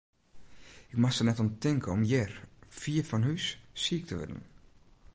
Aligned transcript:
Ik 0.91 0.97
moast 1.01 1.17
der 1.17 1.25
net 1.27 1.41
oan 1.41 1.51
tinke 1.63 1.89
om 1.97 2.03
hjir, 2.09 2.31
fier 2.79 3.03
fan 3.09 3.25
hús, 3.29 3.47
siik 3.83 4.03
te 4.07 4.15
wurden. 4.17 4.41